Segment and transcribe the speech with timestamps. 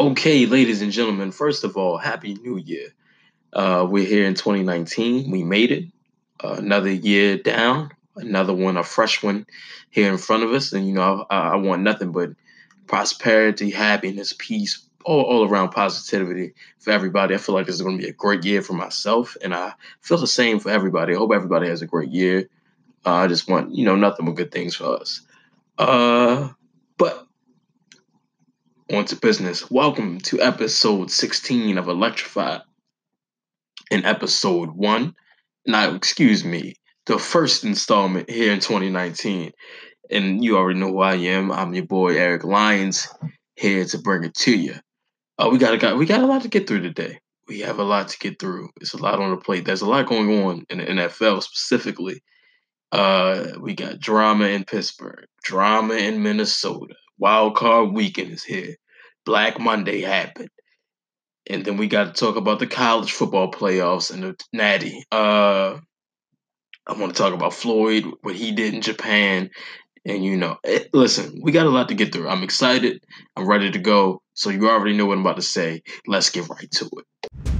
[0.00, 2.88] Okay, ladies and gentlemen, first of all, Happy New Year.
[3.52, 5.30] Uh, we're here in 2019.
[5.30, 5.84] We made it.
[6.42, 9.44] Uh, another year down, another one, a fresh one
[9.90, 10.72] here in front of us.
[10.72, 12.30] And, you know, I, I want nothing but
[12.86, 17.34] prosperity, happiness, peace, all, all around positivity for everybody.
[17.34, 19.36] I feel like this is going to be a great year for myself.
[19.42, 21.12] And I feel the same for everybody.
[21.12, 22.48] I hope everybody has a great year.
[23.04, 25.20] Uh, I just want, you know, nothing but good things for us.
[25.76, 26.48] Uh,
[26.96, 27.26] but
[28.92, 29.70] on to business.
[29.70, 32.62] Welcome to episode 16 of Electrified.
[33.90, 35.14] In episode one,
[35.64, 36.74] now, excuse me,
[37.06, 39.52] the first installment here in 2019.
[40.10, 41.52] And you already know who I am.
[41.52, 43.06] I'm your boy Eric Lyons,
[43.54, 44.74] here to bring it to you.
[45.38, 47.20] Uh, we got, a got we got a lot to get through today.
[47.46, 48.70] We have a lot to get through.
[48.80, 49.64] It's a lot on the plate.
[49.64, 52.22] There's a lot going on in the NFL specifically.
[52.90, 56.94] Uh, we got drama in Pittsburgh, drama in Minnesota.
[57.18, 58.76] Wild card weekend is here.
[59.24, 60.48] Black Monday happened.
[61.48, 65.04] And then we got to talk about the college football playoffs and the Natty.
[65.10, 65.78] Uh,
[66.86, 69.50] I want to talk about Floyd, what he did in Japan.
[70.04, 72.28] And, you know, it, listen, we got a lot to get through.
[72.28, 73.02] I'm excited.
[73.36, 74.22] I'm ready to go.
[74.34, 75.82] So you already know what I'm about to say.
[76.06, 77.59] Let's get right to it.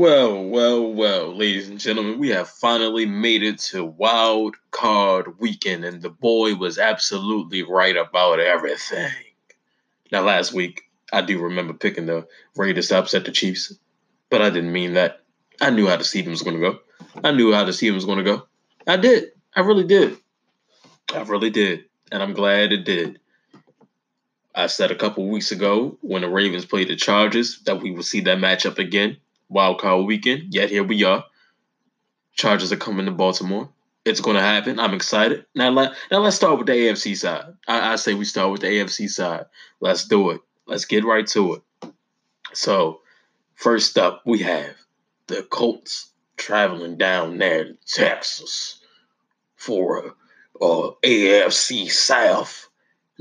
[0.00, 5.84] Well, well, well, ladies and gentlemen, we have finally made it to Wild Card Weekend,
[5.84, 9.12] and the boy was absolutely right about everything.
[10.10, 12.26] Now, last week, I do remember picking the
[12.56, 13.74] Raiders to upset the Chiefs,
[14.30, 15.20] but I didn't mean that.
[15.60, 16.78] I knew how the season was going to go.
[17.22, 18.46] I knew how the season was going to go.
[18.86, 19.32] I did.
[19.54, 20.16] I really did.
[21.12, 23.20] I really did, and I'm glad it did.
[24.54, 28.06] I said a couple weeks ago when the Ravens played the Chargers that we would
[28.06, 29.18] see that matchup again
[29.50, 30.54] wild card weekend.
[30.54, 31.24] Yet here we are.
[32.32, 33.68] Chargers are coming to Baltimore.
[34.06, 34.80] It's going to happen.
[34.80, 35.44] I'm excited.
[35.54, 37.52] Now, let, now let's start with the AFC side.
[37.68, 39.44] I, I say we start with the AFC side.
[39.80, 40.40] Let's do it.
[40.66, 41.92] Let's get right to it.
[42.54, 43.00] So,
[43.54, 44.74] first up, we have
[45.26, 48.80] the Colts traveling down there to Texas
[49.56, 50.10] for uh,
[50.62, 50.66] a,
[51.04, 52.68] a AFC South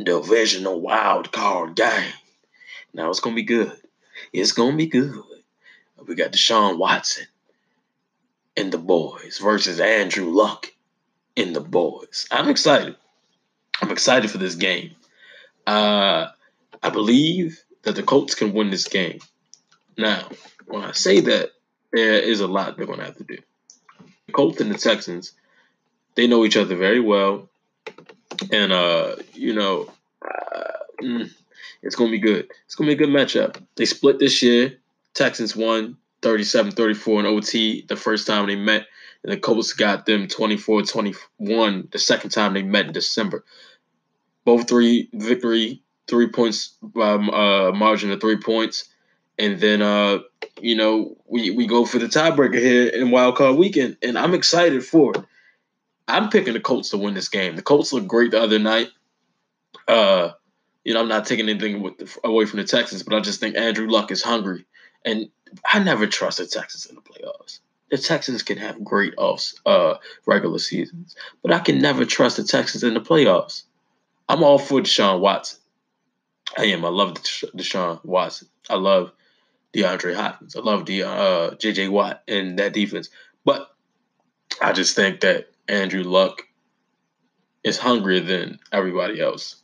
[0.02, 2.14] divisional wild card game.
[2.94, 3.74] Now it's gonna be good.
[4.34, 5.22] It's gonna be good.
[6.08, 7.26] We got Deshaun Watson
[8.56, 10.68] in the boys versus Andrew Luck
[11.36, 12.28] in the boys.
[12.32, 12.96] I'm excited.
[13.82, 14.96] I'm excited for this game.
[15.66, 16.28] Uh,
[16.82, 19.20] I believe that the Colts can win this game.
[19.98, 20.28] Now,
[20.66, 21.52] when I say that,
[21.92, 23.38] there is a lot they're going to have to do.
[24.28, 25.34] The Colts and the Texans,
[26.16, 27.50] they know each other very well.
[28.52, 30.72] And, uh, you know, uh,
[31.02, 31.32] mm,
[31.82, 32.52] it's going to be good.
[32.66, 33.62] It's going to be a good matchup.
[33.76, 34.78] They split this year.
[35.20, 38.88] Texans won 37 34 in OT the first time they met.
[39.22, 43.44] And the Colts got them 24 21 the second time they met in December.
[44.46, 48.86] Both three victory, three points by uh, margin of three points.
[49.38, 50.20] And then, uh,
[50.62, 53.98] you know, we, we go for the tiebreaker here in Wild Card Weekend.
[54.02, 55.24] And I'm excited for it.
[56.08, 57.58] I'm picking the Colts to win this game.
[57.58, 58.90] The Colts looked great the other night.
[59.86, 60.32] Uh,
[60.86, 63.58] you know, I'm not taking anything the, away from the Texans, but I just think
[63.58, 64.66] Andrew Luck is hungry.
[65.06, 65.30] And
[65.66, 67.60] I never trust the Texans in the playoffs.
[67.90, 69.96] The Texans can have great offs, uh,
[70.26, 73.64] regular seasons, but I can never trust the Texans in the playoffs.
[74.28, 75.60] I'm all for Deshaun Watson.
[76.58, 76.86] I am.
[76.86, 78.48] I love Deshaun Watson.
[78.70, 79.12] I love
[79.74, 80.56] DeAndre Hopkins.
[80.56, 83.10] I love the uh, JJ Watt and that defense.
[83.44, 83.70] But
[84.62, 86.48] I just think that Andrew Luck
[87.64, 89.56] is hungrier than everybody else.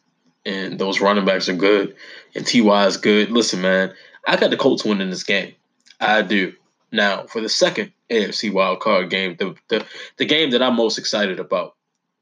[0.45, 1.95] And those running backs are good.
[2.35, 2.85] And T.Y.
[2.85, 3.31] is good.
[3.31, 3.93] Listen, man,
[4.25, 5.53] I got the Colts winning this game.
[5.99, 6.53] I do.
[6.91, 9.85] Now, for the second AFC wild card game, the, the,
[10.17, 11.75] the game that I'm most excited about,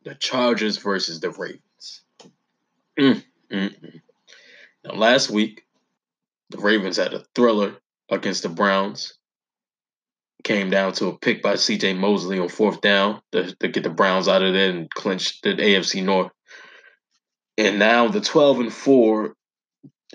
[0.03, 2.01] the Chargers versus the Ravens.
[2.99, 4.01] Mm, mm, mm.
[4.83, 5.65] Now, last week,
[6.49, 7.75] the Ravens had a thriller
[8.09, 9.13] against the Browns.
[10.43, 11.93] Came down to a pick by C.J.
[11.93, 15.53] Mosley on fourth down to, to get the Browns out of there and clinch the
[15.53, 16.31] AFC North.
[17.57, 19.35] And now the 12 and 4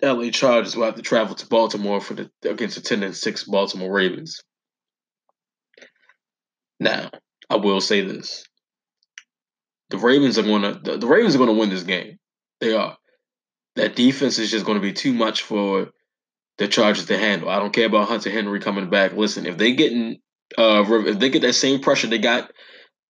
[0.02, 3.44] LA Chargers will have to travel to Baltimore for the against the 10 and 6
[3.44, 4.40] Baltimore Ravens.
[6.80, 7.10] Now,
[7.50, 8.44] I will say this.
[9.90, 12.18] The Ravens are gonna the, the Ravens are gonna win this game.
[12.60, 12.96] They are.
[13.76, 15.88] That defense is just gonna be too much for
[16.58, 17.48] the Chargers to handle.
[17.48, 19.12] I don't care about Hunter Henry coming back.
[19.12, 20.18] Listen, if they getting
[20.56, 22.50] uh if they get that same pressure they got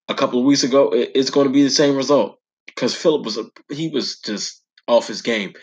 [0.08, 2.38] a couple of weeks ago, it's going to be the same result.
[2.66, 5.54] Because Philip was a, he was just off his game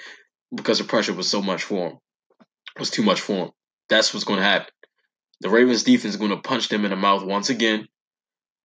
[0.55, 1.99] because the pressure was so much for him.
[2.79, 3.51] Was too much for him.
[3.89, 4.73] That's what's going to happen.
[5.41, 7.87] The Ravens defense is going to punch them in the mouth once again,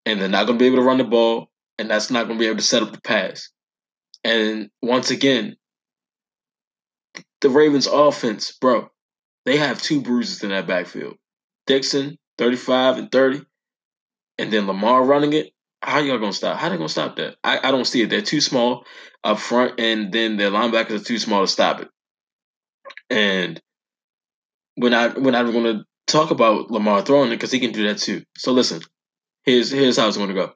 [0.06, 2.38] and they're not going to be able to run the ball, and that's not going
[2.38, 3.50] to be able to set up the pass.
[4.24, 5.56] And once again,
[7.41, 8.89] the Ravens offense, bro,
[9.45, 11.15] they have two bruises in that backfield.
[11.68, 13.42] Dixon, 35 and 30,
[14.38, 15.51] and then Lamar running it.
[15.81, 16.58] How y'all gonna stop?
[16.58, 17.38] How they gonna stop that?
[17.44, 18.10] I, I don't see it.
[18.10, 18.86] They're too small
[19.24, 21.88] up front, and then their linebackers are too small to stop it.
[23.10, 23.60] And
[24.78, 27.98] we're not we're not gonna talk about Lamar throwing it because he can do that
[27.98, 28.24] too.
[28.38, 28.81] So listen,
[29.44, 30.52] here's here's how it's gonna go.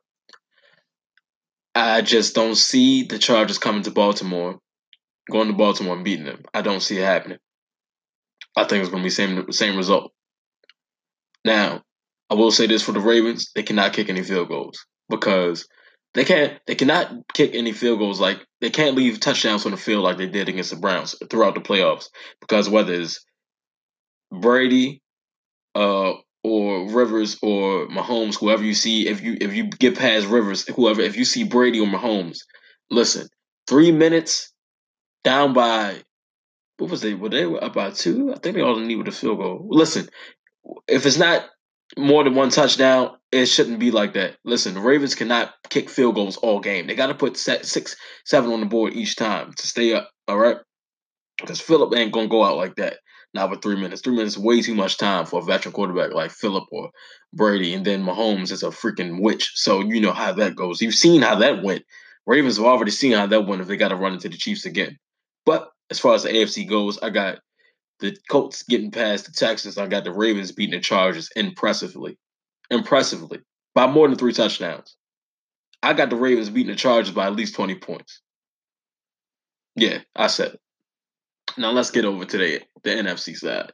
[1.73, 4.59] I just don't see the Chargers coming to Baltimore,
[5.31, 6.43] going to Baltimore and beating them.
[6.53, 7.39] I don't see it happening.
[8.55, 10.11] I think it's to be same same result.
[11.45, 11.81] Now,
[12.29, 15.67] I will say this for the Ravens: they cannot kick any field goals because
[16.13, 16.59] they can't.
[16.67, 20.17] They cannot kick any field goals like they can't leave touchdowns on the field like
[20.17, 22.09] they did against the Browns throughout the playoffs.
[22.39, 23.25] Because whether it's
[24.31, 25.01] Brady,
[25.75, 26.13] uh,
[26.43, 31.01] or Rivers or Mahomes, whoever you see, if you if you get past Rivers, whoever,
[31.01, 32.39] if you see Brady or Mahomes,
[32.91, 33.27] listen,
[33.67, 34.51] three minutes
[35.23, 36.01] down by
[36.77, 37.13] what was they?
[37.13, 38.33] Were they up by two?
[38.33, 39.65] I think they all needed a field goal.
[39.69, 40.09] Listen,
[40.87, 41.45] if it's not
[41.97, 44.37] more than one touchdown, it shouldn't be like that.
[44.43, 46.87] Listen, the Ravens cannot kick field goals all game.
[46.87, 47.95] They got to put six,
[48.25, 50.09] seven on the board each time to stay up.
[50.27, 50.57] All right,
[51.39, 52.97] because Philip ain't gonna go out like that.
[53.33, 54.01] Not with three minutes.
[54.01, 56.91] Three minutes way too much time for a veteran quarterback like Philip or
[57.33, 57.73] Brady.
[57.73, 59.53] And then Mahomes is a freaking witch.
[59.55, 60.81] So you know how that goes.
[60.81, 61.83] You've seen how that went.
[62.27, 64.65] Ravens have already seen how that went if they got to run into the Chiefs
[64.65, 64.97] again.
[65.45, 67.39] But as far as the AFC goes, I got
[67.99, 69.77] the Colts getting past the Texans.
[69.77, 72.17] I got the Ravens beating the Chargers impressively.
[72.69, 73.39] Impressively.
[73.73, 74.95] By more than three touchdowns.
[75.81, 78.21] I got the Ravens beating the Chargers by at least 20 points.
[79.75, 80.59] Yeah, I said it.
[81.57, 83.71] Now let's get over to the, the NFC side.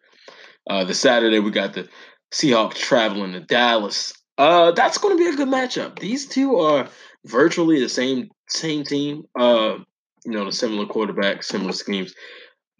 [0.69, 1.87] Uh, the Saturday we got the
[2.31, 4.13] Seahawks traveling to Dallas.
[4.37, 5.99] Uh, that's going to be a good matchup.
[5.99, 6.87] These two are
[7.25, 9.23] virtually the same same team.
[9.37, 9.79] Uh,
[10.25, 12.13] you know, the similar quarterback, similar schemes.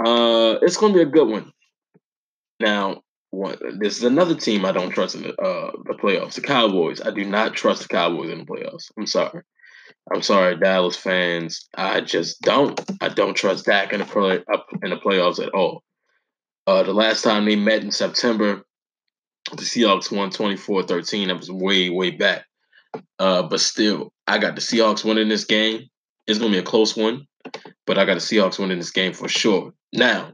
[0.04, 1.52] Uh, it's going to be a good one.
[2.60, 3.02] Now,
[3.32, 6.36] this is another team I don't trust in the, uh, the playoffs.
[6.36, 7.02] The Cowboys.
[7.02, 8.92] I do not trust the Cowboys in the playoffs.
[8.98, 9.42] I'm sorry.
[10.12, 11.68] I'm sorry, Dallas fans.
[11.76, 12.80] I just don't.
[13.02, 15.84] I don't trust Dak in the play up in the playoffs at all.
[16.66, 18.64] Uh, the last time they met in September,
[19.52, 21.28] the Seahawks won 24-13.
[21.28, 22.46] That was way, way back.
[23.18, 25.88] Uh, but still, I got the Seahawks winning this game.
[26.28, 27.28] It's gonna be a close one,
[27.86, 29.74] but I got the Seahawks winning this game for sure.
[29.94, 30.34] Now,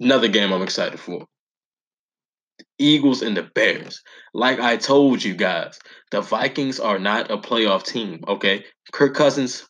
[0.00, 1.26] another game I'm excited for.
[2.78, 4.02] Eagles and the Bears.
[4.32, 5.78] Like I told you guys,
[6.10, 8.64] the Vikings are not a playoff team, okay?
[8.92, 9.68] Kirk Cousins,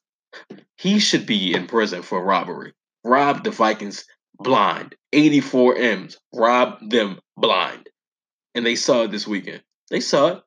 [0.76, 2.72] he should be in prison for robbery.
[3.05, 4.05] Rob the Vikings
[4.38, 4.94] blind.
[5.12, 6.19] 84 M's.
[6.32, 7.88] Rob them blind.
[8.55, 9.62] And they saw it this weekend.
[9.90, 10.43] They saw it.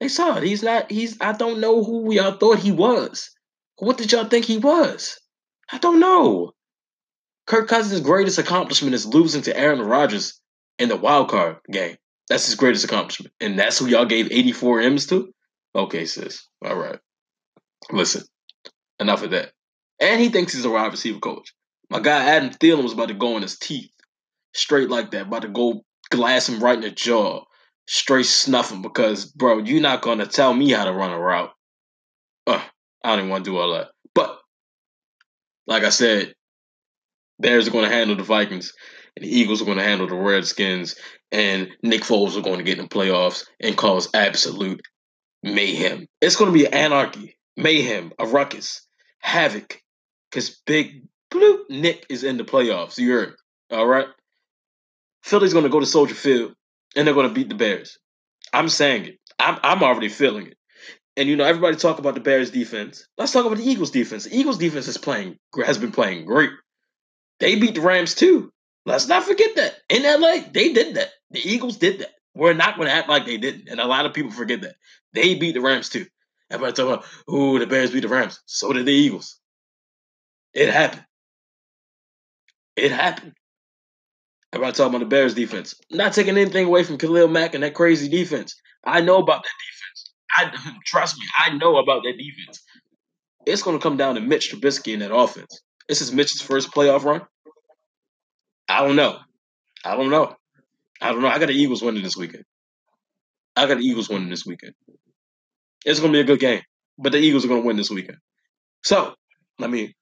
[0.00, 0.42] They saw it.
[0.42, 3.30] He's not, he's, I don't know who y'all thought he was.
[3.78, 5.18] What did y'all think he was?
[5.70, 6.52] I don't know.
[7.46, 10.40] Kirk Cousins' greatest accomplishment is losing to Aaron Rodgers
[10.78, 11.96] in the wild card game.
[12.28, 13.34] That's his greatest accomplishment.
[13.40, 15.32] And that's who y'all gave 84 M's to?
[15.74, 16.46] Okay, sis.
[16.64, 16.98] All right.
[17.90, 18.22] Listen,
[18.98, 19.52] enough of that.
[20.00, 21.52] And he thinks he's a wide receiver coach.
[21.90, 23.90] My guy Adam Thielen was about to go in his teeth.
[24.54, 25.26] Straight like that.
[25.26, 27.44] About to go glass him right in the jaw.
[27.86, 31.18] Straight snuff him because, bro, you're not going to tell me how to run a
[31.18, 31.50] route.
[32.46, 32.62] Uh,
[33.04, 33.88] I don't even want to do all that.
[34.14, 34.38] But,
[35.66, 36.34] like I said,
[37.38, 38.72] Bears are going to handle the Vikings
[39.16, 40.96] and the Eagles are going to handle the Redskins,
[41.30, 44.80] and Nick Foles are going to get in the playoffs and cause absolute
[45.42, 46.06] mayhem.
[46.20, 48.86] It's going to be anarchy, mayhem, a ruckus,
[49.18, 49.80] havoc,
[50.30, 52.98] because Big Blue Nick is in the playoffs.
[52.98, 53.34] You heard?
[53.70, 54.06] All right.
[55.22, 56.54] Philly's going to go to Soldier Field,
[56.96, 57.98] and they're going to beat the Bears.
[58.52, 59.18] I'm saying it.
[59.38, 60.56] I'm I'm already feeling it.
[61.16, 63.06] And you know, everybody talk about the Bears defense.
[63.18, 64.24] Let's talk about the Eagles defense.
[64.24, 66.50] The Eagles defense is playing has been playing great.
[67.38, 68.50] They beat the Rams too.
[68.86, 69.74] Let's not forget that.
[69.88, 71.10] In LA, they did that.
[71.30, 72.10] The Eagles did that.
[72.34, 73.68] We're not going to act like they didn't.
[73.68, 74.76] And a lot of people forget that.
[75.12, 76.06] They beat the Rams too.
[76.50, 78.40] Everybody talking about, ooh, the Bears beat the Rams.
[78.46, 79.38] So did the Eagles.
[80.54, 81.04] It happened.
[82.76, 83.34] It happened.
[84.52, 85.74] Everybody talking about the Bears defense.
[85.90, 88.56] Not taking anything away from Khalil Mack and that crazy defense.
[88.84, 89.81] I know about that defense.
[90.34, 90.52] I
[90.86, 92.62] trust me, I know about that defense.
[93.46, 95.62] It's going to come down to Mitch Trubisky in that offense.
[95.88, 97.22] This is Mitch's first playoff run.
[98.68, 99.18] I don't know.
[99.84, 100.34] I don't know.
[101.00, 101.28] I don't know.
[101.28, 102.44] I got the Eagles winning this weekend.
[103.56, 104.74] I got the Eagles winning this weekend.
[105.84, 106.62] It's gonna be a good game,
[106.96, 108.18] but the Eagles are gonna win this weekend.
[108.84, 109.14] So
[109.58, 109.94] let me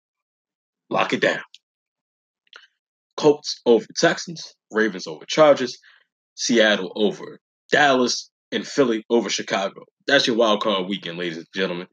[0.90, 1.40] lock it down.
[3.16, 5.78] Colts over Texans, Ravens over Chargers,
[6.34, 7.40] Seattle over
[7.72, 9.84] Dallas, and Philly over Chicago.
[10.06, 11.86] That's your wild card weekend, ladies and gentlemen.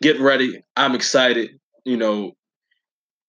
[0.00, 0.62] Get ready.
[0.76, 1.50] I'm excited.
[1.84, 2.32] you know,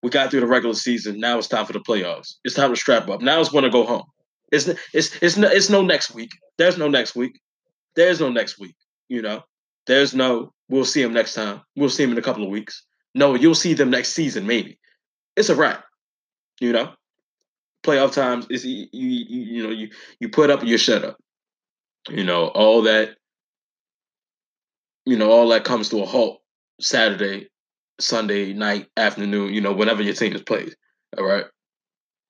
[0.01, 1.19] we got through the regular season.
[1.19, 2.35] Now it's time for the playoffs.
[2.43, 3.21] It's time to strap up.
[3.21, 4.03] Now it's going to go home.
[4.51, 6.29] It's it's it's no, it's no next week.
[6.57, 7.39] There's no next week.
[7.95, 8.75] There's no next week.
[9.07, 9.41] You know,
[9.87, 10.53] there's no.
[10.69, 11.61] We'll see them next time.
[11.75, 12.83] We'll see them in a couple of weeks.
[13.15, 14.77] No, you'll see them next season maybe.
[15.35, 15.83] It's a wrap.
[16.59, 16.93] You know,
[17.83, 21.17] playoff times is you, you you know you you put up and you shut up.
[22.09, 23.15] You know all that.
[25.05, 26.41] You know all that comes to a halt
[26.79, 27.49] Saturday,
[27.99, 29.53] Sunday night, afternoon.
[29.53, 30.75] You know whenever your team is played.
[31.17, 31.45] All right.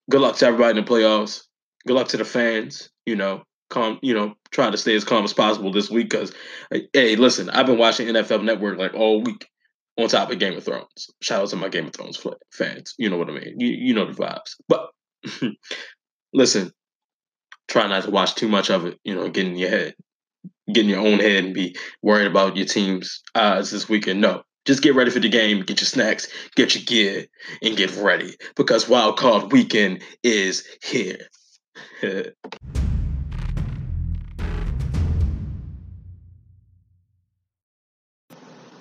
[0.10, 1.44] Good luck to everybody in the playoffs.
[1.88, 2.90] Good luck to the fans.
[3.06, 4.00] You know, calm.
[4.02, 6.34] You know, try to stay as calm as possible this week because,
[6.74, 9.48] uh, hey, listen, I've been watching NFL Network like all week
[9.98, 11.10] on top of Game of Thrones.
[11.22, 12.96] Shout out to my Game of Thrones fans.
[12.98, 13.60] You know what I mean.
[13.60, 14.56] You you know the vibes.
[14.68, 14.90] But
[16.34, 16.72] listen,
[17.74, 19.00] try not to watch too much of it.
[19.04, 19.96] You know, get in your head,
[20.72, 24.22] get in your own head, and be worried about your team's odds this weekend.
[24.22, 27.26] No, just get ready for the game, get your snacks, get your gear,
[27.64, 31.18] and get ready because Wild Card Weekend is here.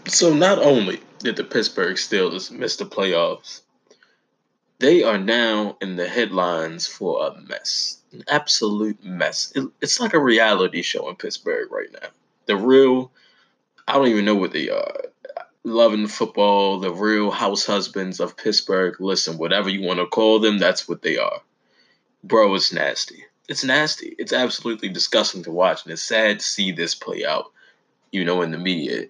[0.06, 3.62] so not only did the Pittsburgh Steelers miss the playoffs,
[4.80, 8.01] they are now in the headlines for a mess.
[8.12, 9.52] An absolute mess.
[9.54, 12.08] It, it's like a reality show in Pittsburgh right now.
[12.46, 13.10] The real,
[13.88, 15.02] I don't even know what they are.
[15.64, 19.00] Loving football, the real house husbands of Pittsburgh.
[19.00, 21.40] Listen, whatever you want to call them, that's what they are.
[22.24, 23.24] Bro, it's nasty.
[23.48, 24.14] It's nasty.
[24.18, 27.52] It's absolutely disgusting to watch, and it's sad to see this play out,
[28.10, 29.06] you know, in the media.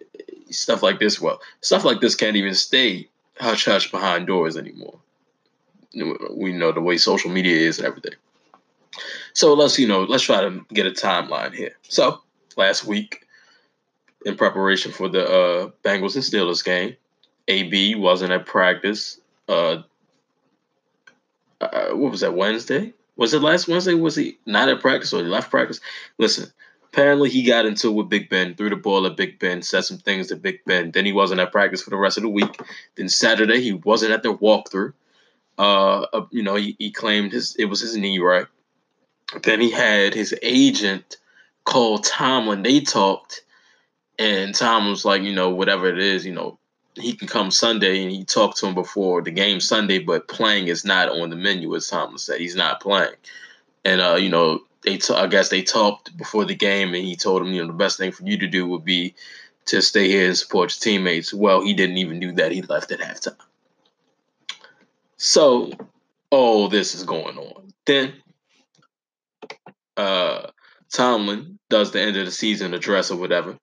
[0.50, 4.98] Stuff like this, well, stuff like this can't even stay hush hush behind doors anymore
[6.30, 8.14] we know the way social media is and everything.
[9.32, 11.72] So let's you know let's try to get a timeline here.
[11.88, 12.20] So
[12.56, 13.26] last week,
[14.24, 16.96] in preparation for the uh, Bengals and Steelers game,
[17.48, 19.20] AB wasn't at practice.
[19.48, 19.82] Uh,
[21.60, 22.92] uh, what was that Wednesday?
[23.16, 23.94] Was it last Wednesday?
[23.94, 25.80] Was he not at practice or he left practice?
[26.18, 26.50] Listen,
[26.92, 29.82] apparently he got into it with Big Ben, threw the ball at Big Ben, said
[29.82, 30.90] some things to Big Ben.
[30.90, 32.60] Then he wasn't at practice for the rest of the week.
[32.96, 34.92] Then Saturday he wasn't at the walkthrough.
[35.58, 38.46] Uh, uh, you know, he, he claimed his it was his knee, right?
[39.42, 41.16] Then he had his agent
[41.64, 42.62] call Tomlin.
[42.62, 43.44] They talked,
[44.18, 46.58] and Tom was like, you know, whatever it is, you know,
[46.94, 50.68] he can come Sunday, and he talked to him before the game Sunday, but playing
[50.68, 52.40] is not on the menu, as Tomlin said.
[52.40, 53.14] He's not playing,
[53.84, 57.16] and uh, you know, they t- I guess they talked before the game, and he
[57.16, 59.14] told him, you know, the best thing for you to do would be
[59.66, 61.32] to stay here and support your teammates.
[61.32, 62.52] Well, he didn't even do that.
[62.52, 63.36] He left at halftime.
[65.16, 65.70] So,
[66.30, 67.72] all this is going on.
[67.86, 68.12] Then,
[69.96, 70.50] uh,
[70.92, 73.58] Tomlin does the end of the season address or whatever.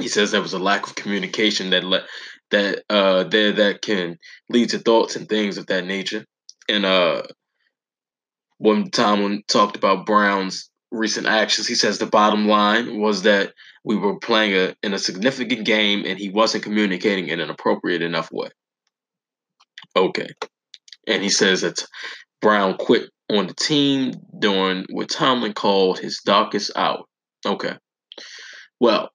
[0.00, 2.04] He says there was a lack of communication that let
[2.50, 4.18] that uh there that can
[4.50, 6.24] lead to thoughts and things of that nature.
[6.68, 7.22] And uh,
[8.58, 13.52] when Tomlin talked about Brown's recent actions, he says the bottom line was that
[13.84, 18.02] we were playing a, in a significant game and he wasn't communicating in an appropriate
[18.02, 18.48] enough way.
[19.96, 20.28] Okay
[21.06, 21.84] and he says that
[22.40, 27.04] Brown quit on the team during what Tomlin called his darkest hour.
[27.44, 27.76] Okay.
[28.80, 29.10] Well,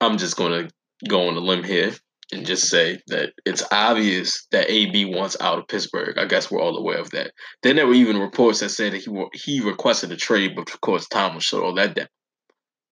[0.00, 0.74] I'm just going to
[1.08, 1.92] go on a limb here
[2.32, 6.16] and just say that it's obvious that AB wants out of Pittsburgh.
[6.18, 7.32] I guess we're all aware of that.
[7.62, 10.80] Then there were even reports that said that he he requested a trade, but of
[10.80, 12.08] course Tomlin shut all that down.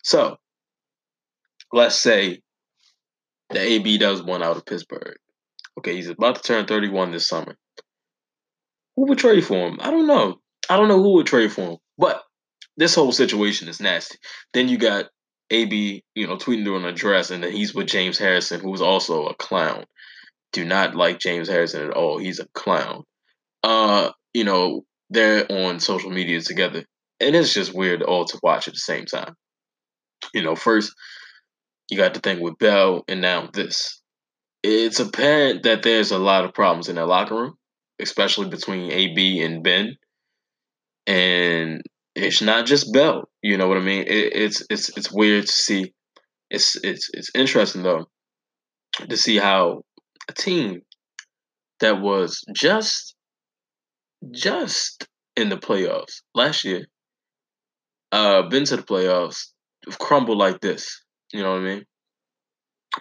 [0.04, 0.36] So
[1.72, 2.42] let's say
[3.50, 5.16] that AB does want out of Pittsburgh.
[5.78, 7.56] Okay, he's about to turn 31 this summer.
[9.00, 9.78] Who would trade for him?
[9.80, 10.40] I don't know.
[10.68, 11.76] I don't know who would trade for him.
[11.96, 12.22] But
[12.76, 14.18] this whole situation is nasty.
[14.52, 15.06] Then you got
[15.48, 19.24] AB, you know, tweeting during a dress, and then he's with James Harrison, who's also
[19.24, 19.86] a clown.
[20.52, 22.18] Do not like James Harrison at all.
[22.18, 23.04] He's a clown.
[23.62, 26.84] Uh, you know, they're on social media together.
[27.20, 29.34] And it's just weird all to watch at the same time.
[30.34, 30.92] You know, first
[31.88, 34.02] you got the thing with Bell, and now this.
[34.62, 37.56] It's apparent that there's a lot of problems in that locker room
[38.00, 39.96] especially between AB and Ben.
[41.06, 41.82] And
[42.14, 43.28] it's not just Bell.
[43.42, 44.02] You know what I mean?
[44.02, 45.94] It, it's it's it's weird to see.
[46.50, 48.06] It's it's it's interesting though
[49.08, 49.82] to see how
[50.28, 50.82] a team
[51.80, 53.14] that was just
[54.30, 56.86] just in the playoffs last year,
[58.12, 59.46] uh, been to the playoffs,
[59.98, 61.02] crumbled like this.
[61.32, 61.84] You know what I mean?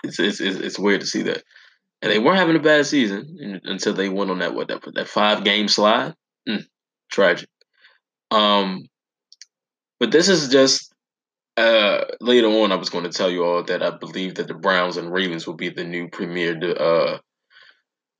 [0.03, 1.43] It's it's it's, it's weird to see that
[2.01, 5.07] and they weren't having a bad season until they went on that what that that
[5.07, 6.13] five game slide.
[6.47, 6.65] Mm,
[7.11, 7.49] tragic.
[8.31, 8.85] Um,
[9.99, 10.93] but this is just
[11.57, 12.71] uh, later on.
[12.71, 15.45] I was going to tell you all that I believe that the Browns and Ravens
[15.45, 17.17] will be the new premier uh,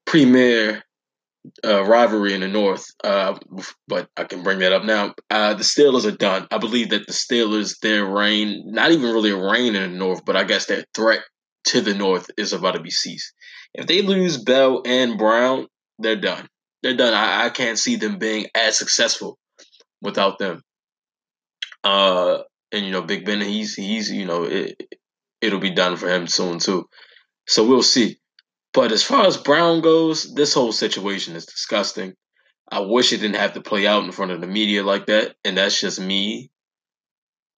[0.06, 0.84] premier
[1.64, 3.38] uh, rivalry in the North, uh,
[3.88, 5.14] but I can bring that up now.
[5.30, 6.48] Uh, the Steelers are done.
[6.52, 10.26] I believe that the Steelers, their reign, not even really a reign in the North,
[10.26, 11.22] but I guess their threat
[11.70, 13.34] to the North is about to be ceased.
[13.74, 15.68] If they lose Bell and Brown,
[16.00, 16.48] they're done.
[16.82, 17.14] They're done.
[17.14, 19.38] I, I can't see them being as successful
[20.02, 20.62] without them.
[21.84, 22.40] Uh,
[22.72, 24.82] and you know, Big Ben, he's he's you know, it,
[25.42, 26.88] it'll be done for him soon too.
[27.48, 28.18] So we'll see.
[28.74, 32.14] But as far as Brown goes, this whole situation is disgusting.
[32.72, 35.36] I wish it didn't have to play out in front of the media like that,
[35.44, 36.52] and that's just me.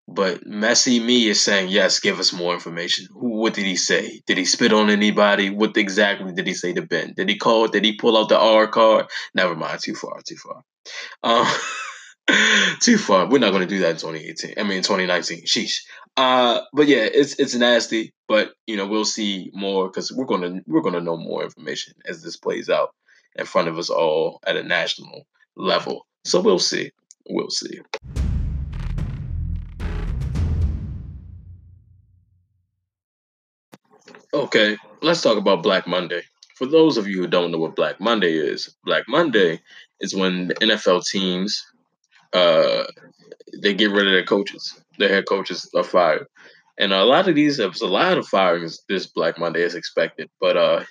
[0.08, 3.08] But messy me is saying, yes, give us more information.
[3.14, 4.22] What did he say?
[4.26, 5.50] Did he spit on anybody?
[5.50, 7.14] What exactly did he say to Ben?
[7.16, 7.68] Did he call?
[7.68, 9.06] Did he pull out the R card?
[9.34, 10.64] Never mind, too far, too far.
[11.24, 11.48] Um,
[12.82, 13.30] too far.
[13.30, 14.56] We're not going to do that in 2018.
[14.58, 15.44] I mean, 2019.
[15.46, 15.82] Sheesh.
[16.18, 18.14] Uh, but yeah, it's it's nasty.
[18.28, 22.22] But you know, we'll see more because we're gonna we're gonna know more information as
[22.22, 22.94] this plays out
[23.36, 26.06] in front of us all at a national level.
[26.26, 26.92] So we'll see.
[27.30, 27.80] We'll see.
[34.34, 36.22] Okay, let's talk about Black Monday.
[36.56, 39.60] For those of you who don't know what Black Monday is, Black Monday
[40.00, 41.62] is when the NFL teams
[42.32, 42.84] uh,
[43.62, 44.80] they get rid of their coaches.
[44.98, 46.28] Their head coaches are fired.
[46.80, 50.30] And a lot of these, a lot of firings this Black Monday as expected.
[50.40, 50.84] But uh,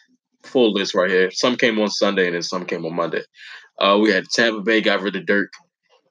[0.43, 1.31] full list right here.
[1.31, 3.23] Some came on Sunday and then some came on Monday.
[3.79, 5.53] Uh, we had Tampa Bay got rid of Dirk.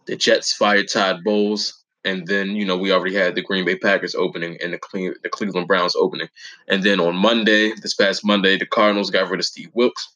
[0.08, 1.79] The Jets fired Todd Bowles.
[2.06, 5.14] And then, you know, we already had the Green Bay Packers opening and the, Cle-
[5.22, 6.30] the Cleveland Browns opening.
[6.68, 10.08] And then on Monday, this past Monday, the Cardinals got rid of Steve Wilks.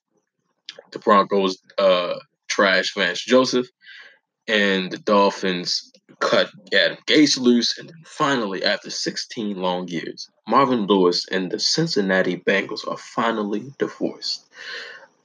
[0.92, 2.16] The Broncos uh,
[2.48, 3.68] trash Vance Joseph
[4.48, 10.86] and the Dolphins cut Adam Gase loose, and then finally, after 16 long years, Marvin
[10.86, 14.46] Lewis and the Cincinnati Bengals are finally divorced.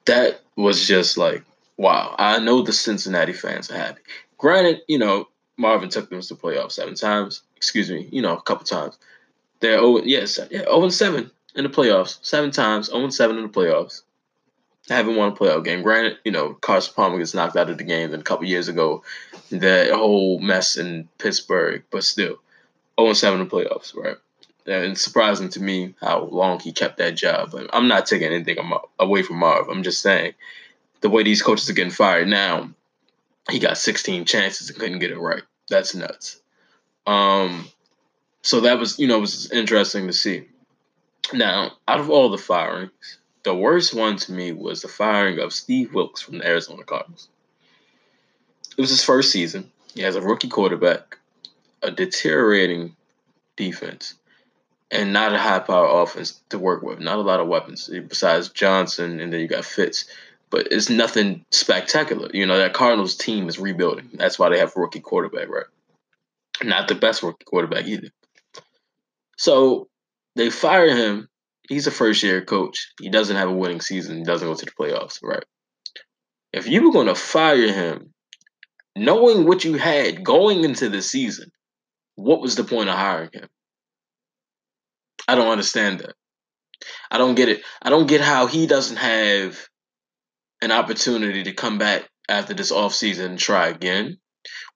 [0.07, 1.45] That was just like,
[1.77, 2.15] wow.
[2.19, 4.01] I know the Cincinnati fans are happy.
[4.39, 7.43] Granted, you know, Marvin took them to the playoffs seven times.
[7.57, 8.99] Excuse me, you know, a couple times.
[9.61, 12.19] They're oh yes, yeah, 0 7 in the playoffs.
[12.23, 14.03] Seven times, 0 7 in the playoffs
[14.91, 15.83] I haven't won a playoff game.
[15.83, 18.69] Granted, you know, Carson Palmer gets knocked out of the game than a couple years
[18.69, 19.03] ago,
[19.51, 22.39] that whole mess in Pittsburgh, but still,
[22.99, 24.17] 0 7 in the playoffs, right?
[24.67, 27.53] And surprising to me how long he kept that job.
[27.53, 28.59] But I'm not taking anything
[28.99, 29.69] away from Marv.
[29.69, 30.35] I'm just saying
[31.01, 32.71] the way these coaches are getting fired now,
[33.51, 35.43] he got 16 chances and couldn't get it right.
[35.69, 36.41] That's nuts.
[37.07, 37.69] Um,
[38.43, 40.47] so that was, you know, was interesting to see.
[41.33, 45.53] Now, out of all the firings, the worst one to me was the firing of
[45.53, 47.29] Steve Wilks from the Arizona Cardinals.
[48.77, 49.71] It was his first season.
[49.95, 51.19] He has a rookie quarterback,
[51.83, 52.95] a deteriorating
[53.57, 54.15] defense,
[54.91, 57.01] and not a high power offense to work with.
[57.01, 60.07] Not a lot of weapons besides Johnson, and then you got Fitz.
[60.51, 62.31] But it's nothing spectacular.
[62.33, 64.11] You know, that Cardinals team is rebuilding.
[64.15, 65.67] That's why they have rookie quarterback, right?
[66.63, 68.09] Not the best rookie quarterback either.
[69.37, 69.89] So
[70.37, 71.29] they fire him
[71.69, 72.93] he's a first year coach.
[73.01, 74.19] He doesn't have a winning season.
[74.19, 75.45] He doesn't go to the playoffs, right?
[76.53, 78.13] If you were going to fire him,
[78.97, 81.53] knowing what you had going into the season,
[82.17, 83.49] what was the point of hiring him?
[85.29, 86.15] I don't understand that.
[87.11, 87.63] I don't get it.
[87.83, 89.59] I don't get how he doesn't have
[90.63, 94.19] an opportunity to come back after this offseason and try again.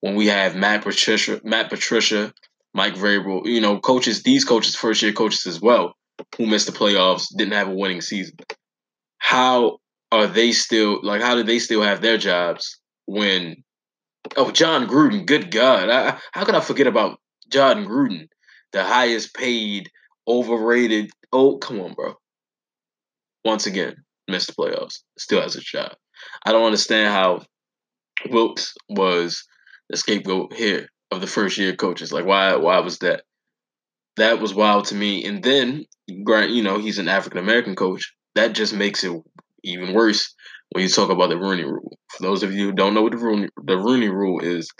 [0.00, 2.32] When we have Matt Patricia, Matt Patricia,
[2.74, 5.94] Mike Vrabel, you know, coaches, these coaches, first year coaches as well,
[6.36, 8.36] who missed the playoffs, didn't have a winning season.
[9.18, 9.78] How
[10.10, 11.22] are they still like?
[11.22, 13.62] How do they still have their jobs when?
[14.36, 15.26] Oh, Jon Gruden.
[15.26, 17.18] Good God, I, how could I forget about
[17.48, 18.28] Jon Gruden,
[18.72, 19.90] the highest paid,
[20.26, 21.10] overrated?
[21.32, 22.14] Oh, come on, bro.
[23.44, 23.96] Once again,
[24.32, 25.00] missed the playoffs.
[25.18, 25.96] Still has a shot.
[26.44, 27.42] I don't understand how
[28.30, 29.44] Wilks was
[29.88, 32.12] the scapegoat here of the first year coaches.
[32.12, 32.56] Like, why?
[32.56, 33.22] Why was that?
[34.16, 35.24] That was wild to me.
[35.24, 35.84] And then
[36.24, 38.12] Grant, you know, he's an African American coach.
[38.34, 39.12] That just makes it
[39.62, 40.34] even worse
[40.70, 41.98] when you talk about the Rooney Rule.
[42.10, 44.70] For those of you who don't know what the Rooney the Rooney Rule is,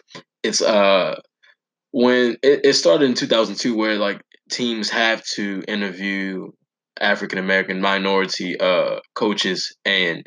[0.43, 1.21] it's uh
[1.93, 6.51] when it, it started in 2002 where like teams have to interview
[7.03, 10.25] African American minority uh coaches and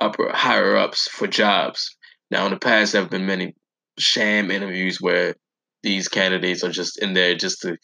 [0.00, 1.96] upper higher ups for jobs.
[2.30, 3.54] Now in the past there have been many
[3.98, 5.34] sham interviews where
[5.82, 7.76] these candidates are just in there just to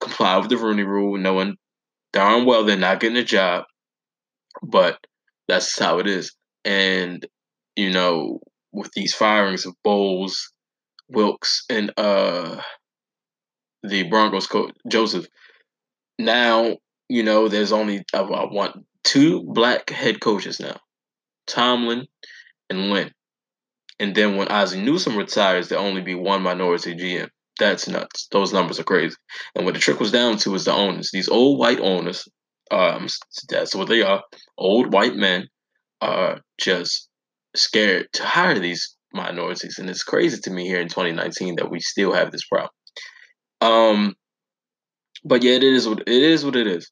[0.00, 1.56] comply with the Rooney Rule, knowing
[2.12, 3.64] darn well they're not getting a job,
[4.62, 4.98] but
[5.48, 6.32] that's how it is.
[6.64, 7.26] And
[7.76, 8.40] you know,
[8.72, 10.52] with these firings of Bowles,
[11.08, 12.60] Wilks, and uh,
[13.82, 15.26] the Broncos coach Joseph,
[16.18, 16.76] now
[17.10, 20.76] you know there's only I, I want two black head coaches now.
[21.46, 22.06] Tomlin,
[22.70, 23.10] and Lynn.
[23.98, 27.28] And then when Ozzie Newsome retires, there'll only be one minority GM.
[27.58, 28.28] That's nuts.
[28.30, 29.16] Those numbers are crazy.
[29.54, 31.10] And what the trickles down to is the owners.
[31.12, 32.26] These old white owners,
[32.70, 33.08] um,
[33.48, 34.22] that's what they are.
[34.56, 35.48] Old white men
[36.00, 37.08] are just
[37.54, 41.80] scared to hire these minorities, and it's crazy to me here in 2019 that we
[41.80, 42.70] still have this problem.
[43.60, 44.14] Um,
[45.24, 46.44] but yeah, it is what it is.
[46.44, 46.90] What it is.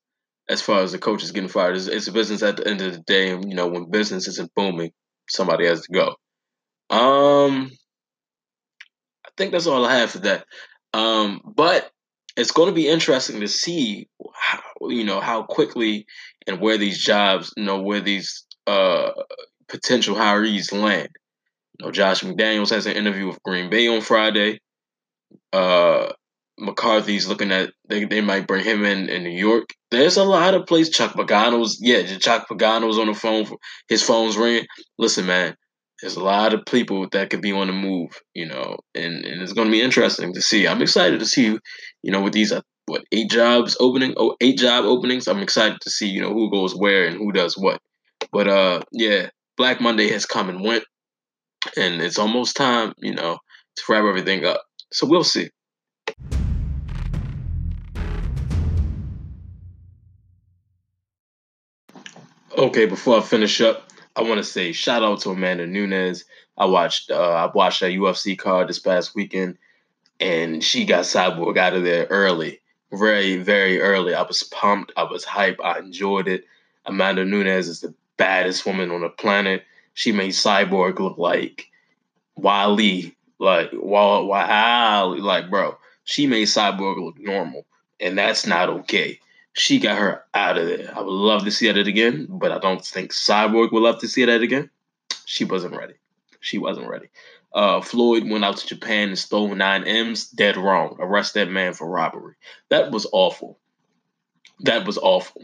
[0.48, 2.92] As far as the coaches getting fired, it's, it's a business at the end of
[2.92, 3.30] the day.
[3.30, 4.92] And you know, when business isn't booming,
[5.28, 6.08] somebody has to go.
[6.90, 7.70] Um,
[9.26, 10.46] I think that's all I have for that.
[10.94, 11.90] Um, but
[12.36, 16.06] it's going to be interesting to see how you know how quickly
[16.46, 19.10] and where these jobs, you know, where these uh
[19.68, 21.10] potential hirees land.
[21.78, 24.60] You know, Josh McDaniels has an interview with Green Bay on Friday.
[25.52, 26.12] Uh,
[26.58, 29.70] McCarthy's looking at they, they might bring him in in New York.
[29.90, 30.94] There's a lot of places.
[30.94, 33.46] Chuck Pagano's yeah, Chuck Pagano's on the phone.
[33.88, 34.66] His phone's ringing.
[34.98, 35.56] Listen, man,
[36.00, 39.42] there's a lot of people that could be on the move, you know, and, and
[39.42, 40.68] it's going to be interesting to see.
[40.68, 41.58] I'm excited to see,
[42.02, 45.26] you know, with these uh, what eight jobs opening, oh eight job openings.
[45.26, 47.80] I'm excited to see, you know, who goes where and who does what.
[48.32, 50.84] But uh, yeah, Black Monday has come and went,
[51.76, 53.38] and it's almost time, you know,
[53.76, 54.62] to wrap everything up.
[54.92, 55.50] So we'll see.
[62.58, 66.24] Okay, before I finish up, I want to say shout out to Amanda Nunes.
[66.56, 69.58] I watched uh, I watched a UFC card this past weekend,
[70.18, 74.12] and she got Cyborg out of there early, very very early.
[74.12, 74.90] I was pumped.
[74.96, 75.64] I was hyped.
[75.64, 76.46] I enjoyed it.
[76.84, 79.62] Amanda Nunes is the baddest woman on the planet.
[79.94, 81.68] She made Cyborg look like
[82.34, 85.78] Wally, like wow, like bro.
[86.02, 87.66] She made Cyborg look normal,
[88.00, 89.20] and that's not okay
[89.52, 90.92] she got her out of there.
[90.94, 94.08] I would love to see that again, but I don't think Cyborg would love to
[94.08, 94.70] see that again.
[95.24, 95.94] She wasn't ready.
[96.40, 97.08] She wasn't ready.
[97.52, 100.28] Uh, Floyd went out to Japan and stole nine M's.
[100.28, 100.96] Dead wrong.
[101.00, 102.34] Arrest that man for robbery.
[102.68, 103.58] That was awful.
[104.60, 105.42] That was awful.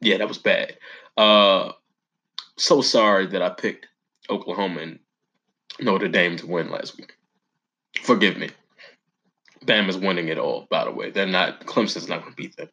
[0.00, 0.76] Yeah, that was bad.
[1.16, 1.72] Uh,
[2.56, 3.88] so sorry that I picked
[4.28, 4.98] Oklahoma and
[5.80, 7.16] Notre Dame to win last week.
[8.02, 8.50] Forgive me.
[9.64, 11.10] Bama's winning it all, by the way.
[11.10, 12.68] They're not Clemson's not gonna beat them.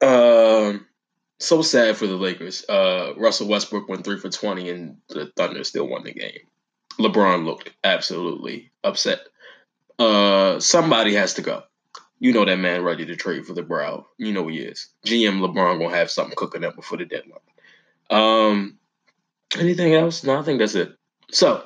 [0.00, 0.86] Um
[1.40, 2.68] so sad for the Lakers.
[2.68, 6.40] Uh, Russell Westbrook went three for twenty and the Thunder still won the game.
[6.98, 9.20] LeBron looked absolutely upset.
[9.98, 11.62] Uh, somebody has to go.
[12.20, 14.06] You know that man ready to trade for the brow.
[14.16, 14.88] You know he is.
[15.06, 17.38] GM LeBron gonna have something cooking up before the deadline.
[18.10, 18.78] Um,
[19.56, 20.24] anything else?
[20.24, 20.96] No, I think that's it.
[21.30, 21.64] So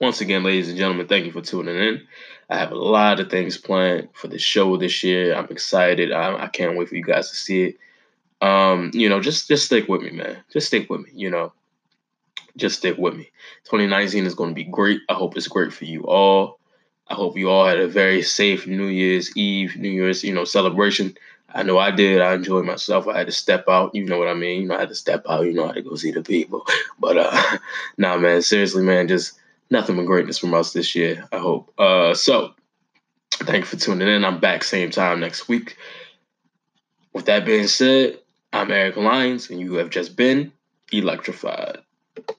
[0.00, 2.06] once again, ladies and gentlemen, thank you for tuning in.
[2.48, 5.34] I have a lot of things planned for the show this year.
[5.34, 6.12] I'm excited.
[6.12, 7.78] I, I can't wait for you guys to see it.
[8.40, 10.38] Um, you know, just just stick with me, man.
[10.52, 11.10] Just stick with me.
[11.12, 11.52] You know,
[12.56, 13.30] just stick with me.
[13.64, 15.00] 2019 is going to be great.
[15.08, 16.58] I hope it's great for you all.
[17.08, 20.44] I hope you all had a very safe New Year's Eve, New Year's, you know,
[20.44, 21.16] celebration.
[21.52, 22.20] I know I did.
[22.20, 23.08] I enjoyed myself.
[23.08, 23.94] I had to step out.
[23.94, 24.62] You know what I mean?
[24.62, 25.46] You know, I had to step out.
[25.46, 26.66] You know, I had to go see the people.
[27.00, 27.58] But uh,
[27.98, 28.42] nah, man.
[28.42, 29.08] Seriously, man.
[29.08, 29.38] Just
[29.70, 31.72] nothing but greatness from us this year, I hope.
[31.78, 32.54] Uh, so,
[33.32, 34.24] thank you for tuning in.
[34.24, 35.76] I'm back same time next week.
[37.12, 38.18] With that being said,
[38.52, 40.52] I'm Eric Lyons, and you have just been
[40.92, 41.78] electrified.